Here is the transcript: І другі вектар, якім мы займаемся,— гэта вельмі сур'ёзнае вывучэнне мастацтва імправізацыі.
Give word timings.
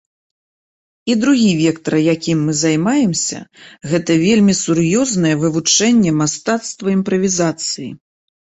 І 1.05 1.15
другі 1.23 1.49
вектар, 1.59 1.95
якім 2.13 2.37
мы 2.45 2.55
займаемся,— 2.63 3.41
гэта 3.91 4.11
вельмі 4.25 4.53
сур'ёзнае 4.63 5.35
вывучэнне 5.45 6.11
мастацтва 6.23 6.87
імправізацыі. 6.97 7.89